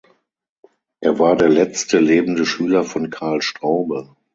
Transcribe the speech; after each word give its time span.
Er 1.01 1.19
war 1.19 1.35
der 1.35 1.49
letzte 1.49 1.99
lebende 1.99 2.47
Schüler 2.47 2.83
von 2.83 3.11
Karl 3.11 3.43
Straube. 3.43 4.15